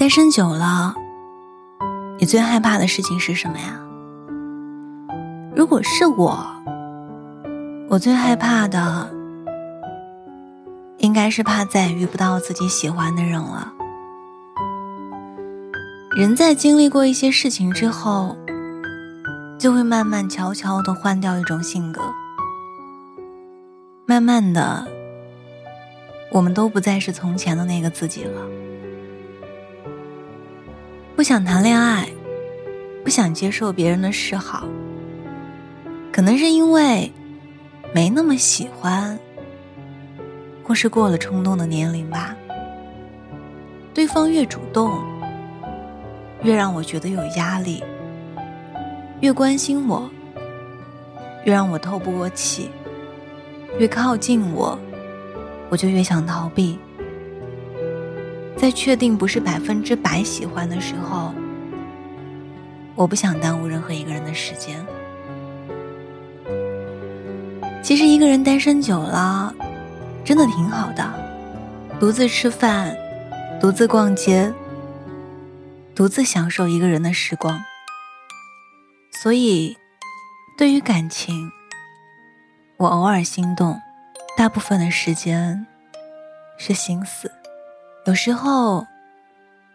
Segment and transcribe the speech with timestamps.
[0.00, 0.94] 单身久了，
[2.18, 3.78] 你最害怕的事情是什么呀？
[5.54, 6.42] 如果是我，
[7.86, 9.10] 我最害怕的
[10.96, 13.70] 应该是怕再也遇不到自己喜欢的人了。
[16.16, 18.34] 人在经历过一些事情之后，
[19.58, 22.00] 就会慢慢悄悄的换掉一种性格，
[24.06, 24.88] 慢慢的，
[26.32, 28.40] 我们都不再是从前的那个自己了。
[31.20, 32.08] 不想谈恋爱，
[33.04, 34.66] 不想接受别人的示好，
[36.10, 37.12] 可能是因为
[37.92, 39.18] 没那么喜欢，
[40.64, 42.34] 或是过了冲动的年龄吧。
[43.92, 44.98] 对方越主动，
[46.42, 47.82] 越让我觉得有压力；
[49.20, 50.10] 越关心我，
[51.44, 52.70] 越让我透不过气；
[53.78, 54.78] 越靠近我，
[55.68, 56.78] 我就越想逃避。
[58.60, 61.32] 在确定不是百分之百喜欢的时候，
[62.94, 64.84] 我不想耽误任何一个人的时间。
[67.82, 69.54] 其实一个人单身久了，
[70.22, 71.10] 真的挺好的，
[71.98, 72.94] 独自吃饭，
[73.58, 74.52] 独自逛街，
[75.94, 77.58] 独自享受一个人的时光。
[79.22, 79.74] 所以，
[80.58, 81.50] 对于感情，
[82.76, 83.80] 我偶尔心动，
[84.36, 85.66] 大部分的时间
[86.58, 87.32] 是心死。
[88.10, 88.88] 有时候，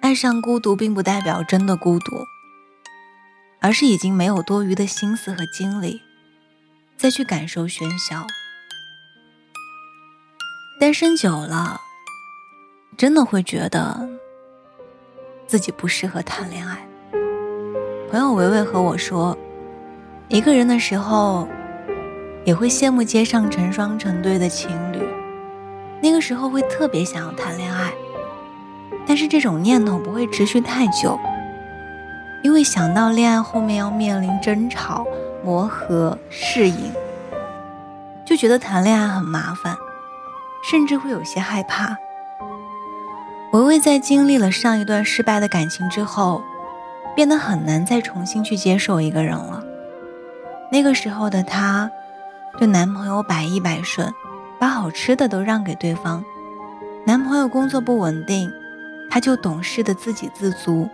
[0.00, 2.26] 爱上孤独并不代表真的孤独，
[3.60, 6.02] 而是已经没有多余的心思和精力
[6.96, 8.26] 再去感受喧嚣。
[10.80, 11.80] 单身久了，
[12.96, 14.08] 真的会觉得
[15.46, 16.84] 自己不适合谈恋爱。
[18.10, 19.38] 朋友维维和我说，
[20.26, 21.46] 一个人的时候，
[22.44, 24.98] 也会羡慕街上成双成对的情侣，
[26.02, 27.92] 那个时候会特别想要谈恋爱。
[29.06, 31.18] 但是这种念头不会持续太久，
[32.42, 35.06] 因为想到恋爱后面要面临争吵、
[35.44, 36.92] 磨合、适应，
[38.24, 39.76] 就觉得谈恋爱很麻烦，
[40.68, 41.96] 甚至会有些害怕。
[43.52, 46.42] 维维在经历了上一段失败的感情之后，
[47.14, 49.62] 变得很难再重新去接受一个人了。
[50.70, 51.90] 那个时候的她，
[52.58, 54.12] 对男朋友百依百顺，
[54.58, 56.24] 把好吃的都让给对方。
[57.06, 58.50] 男朋友工作不稳定。
[59.16, 60.86] 她就懂事的自给自足，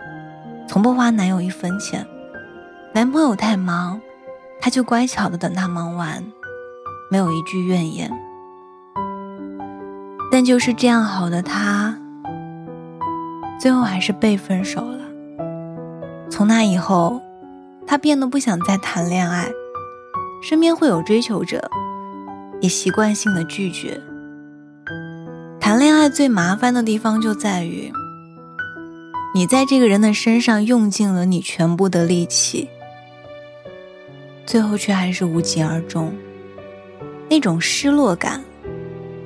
[0.65, 2.07] 从不花男友一分钱。
[2.93, 3.99] 男朋友太忙，
[4.61, 6.23] 她就乖巧的等他忙完，
[7.11, 8.09] 没有一句怨言。
[10.31, 11.97] 但就是这样好的她，
[13.59, 14.99] 最后还是被分手了。
[16.29, 17.21] 从那以后，
[17.85, 19.51] 她变得不想再谈恋爱，
[20.41, 21.69] 身边会有追求者，
[22.61, 23.99] 也习惯性的拒绝。
[25.59, 27.91] 谈恋爱最麻烦的地方就在于。
[29.35, 32.69] 你在这个人的身上用尽了你全部的力气，
[34.45, 36.13] 最后却还是无疾而终。
[37.27, 38.43] 那种失落感，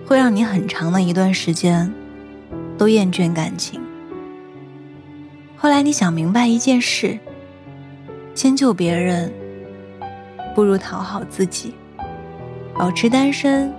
[0.06, 1.94] 会让你很长的一段时间
[2.78, 3.81] 都厌倦感情。
[5.57, 7.19] 后来你想明白一件事：
[8.34, 9.29] 迁就别人，
[10.56, 11.74] 不如讨好自己。
[12.74, 13.74] 保持单身，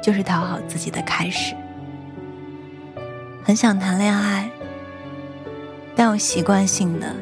[0.00, 1.52] 就是讨好自己的开始。
[3.42, 4.48] 很想谈恋爱。
[5.98, 7.12] 但我习惯性的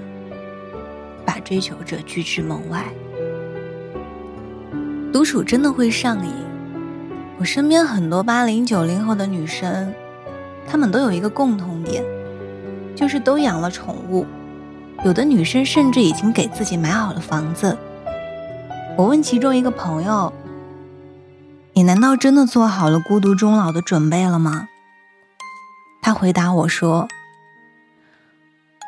[1.25, 2.85] 把追求者拒之门外。
[5.11, 6.31] 独处真的会上瘾。
[7.39, 9.95] 我身边很多八零九零后的女生，
[10.69, 12.05] 她们都有一个共同点，
[12.95, 14.27] 就是都养了宠物。
[15.07, 17.79] 有的女生甚至已经给自己买好了房子。
[18.95, 20.31] 我问其中一个朋友
[21.73, 24.69] ：“你难道真的做好了孤独终老的准备了吗？”
[26.03, 27.09] 他回答我说。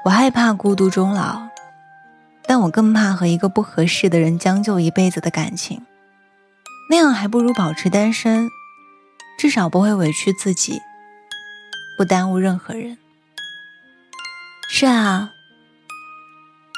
[0.04, 1.48] 我害怕孤独终老，
[2.46, 5.84] 但我更怕和一个不合适的人将就一辈子的感情。
[6.88, 8.48] 那样还不如保持单身，
[9.38, 10.80] 至少不会委屈自己，
[11.98, 12.96] 不耽误任何人。
[14.70, 15.30] 是啊，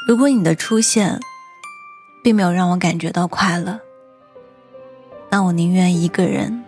[0.08, 1.20] 如果你的出现
[2.25, 3.78] 并没有让我感觉到快乐，
[5.31, 6.64] 那我宁愿一个人。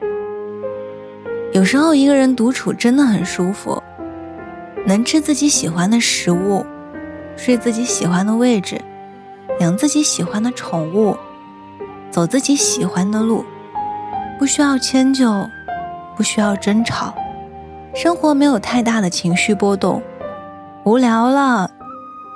[1.52, 3.81] 有时候一个人独处真的很舒服。
[4.84, 6.66] 能吃自己喜欢的食物，
[7.36, 8.80] 睡自己喜欢的位置，
[9.60, 11.16] 养自己喜欢的宠物，
[12.10, 13.44] 走自己喜欢的路，
[14.38, 15.48] 不需要迁就，
[16.16, 17.14] 不需要争吵，
[17.94, 20.02] 生活没有太大的情绪波动。
[20.84, 21.70] 无聊了，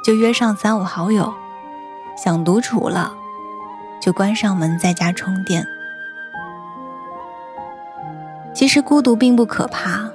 [0.05, 1.25] 就约上三五好友；
[2.17, 3.13] 想独处了，
[4.01, 5.67] 就关上门在家充电。
[8.55, 10.09] 其实孤独并不可怕，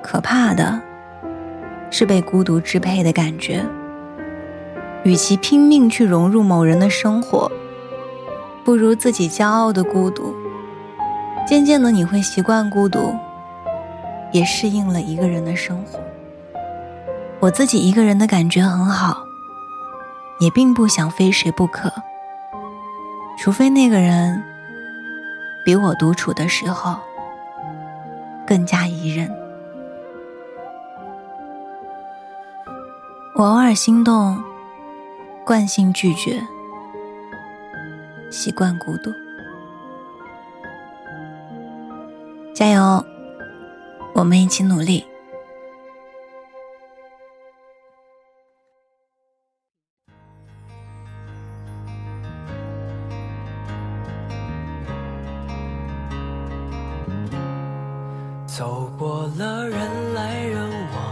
[0.00, 0.80] 可怕的。
[1.92, 3.64] 是被孤独支配的感觉。
[5.04, 7.50] 与其拼命去融入某人的生活，
[8.64, 10.34] 不如自己骄傲的孤独。
[11.46, 13.14] 渐渐的，你会习惯孤独，
[14.32, 15.98] 也适应了一个人的生活。
[17.40, 19.24] 我自己一个人的感觉很好，
[20.38, 21.92] 也并不想非谁不可，
[23.36, 24.40] 除非那个人
[25.64, 26.96] 比我独处的时候
[28.46, 29.41] 更加宜人。
[33.34, 34.42] 我偶尔心动，
[35.44, 36.46] 惯性拒绝，
[38.30, 39.10] 习惯孤独。
[42.54, 43.02] 加油，
[44.14, 45.02] 我们一起努力。
[58.46, 61.11] 走过了人来人往，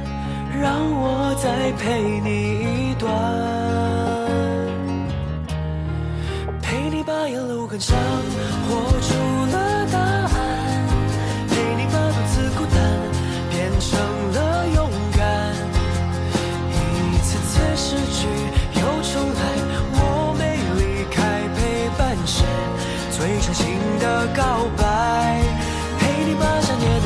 [0.61, 3.09] 让我再陪你一段，
[6.61, 7.97] 陪你把沿路感伤
[8.69, 8.69] 活
[9.01, 9.09] 出
[9.51, 9.57] 了
[9.91, 10.29] 答案，
[11.49, 12.77] 陪你把独自孤单
[13.49, 13.89] 变成
[14.33, 14.87] 了勇
[15.17, 15.19] 敢。
[16.69, 18.19] 一次次失去
[18.79, 19.41] 又重来，
[19.97, 19.97] 我
[20.37, 20.41] 没
[20.77, 20.79] 离
[21.09, 21.17] 开
[21.57, 21.59] 陪
[21.97, 22.45] 伴是
[23.17, 23.65] 最长情
[23.99, 24.05] 的
[24.37, 24.81] 告白。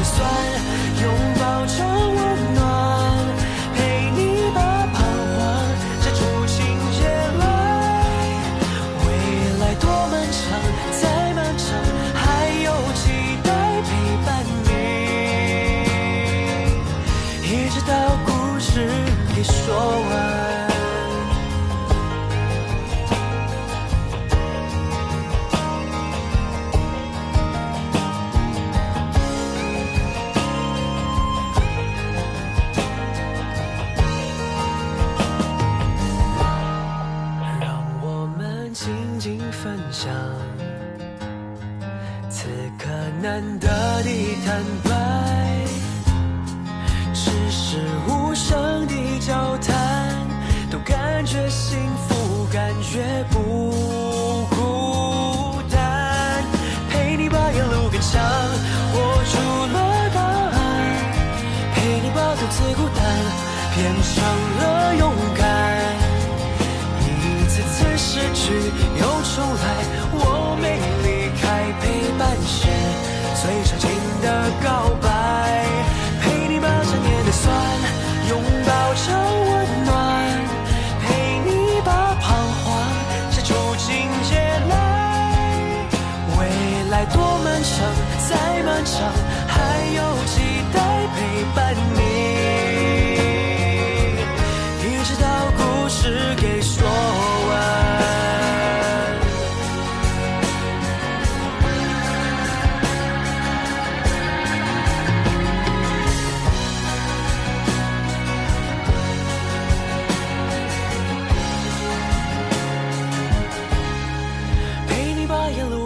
[0.08, 0.22] 酸，
[1.02, 1.04] 拥
[1.34, 1.35] 抱
[39.66, 40.14] 分享，
[42.30, 42.46] 此
[42.78, 42.88] 刻
[43.20, 43.68] 难得
[44.04, 45.66] 的坦白，
[47.12, 50.16] 只是无声的交谈，
[50.70, 53.85] 都感觉幸福，感觉不
[72.46, 72.85] 陪